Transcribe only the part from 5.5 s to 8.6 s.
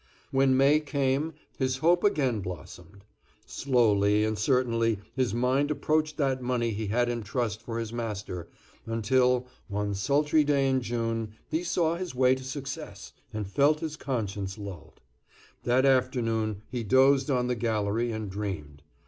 approached that money he had in trust for his master,